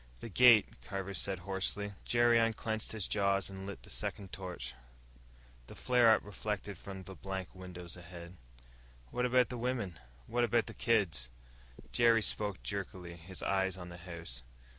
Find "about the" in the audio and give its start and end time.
9.27-9.59, 10.43-10.73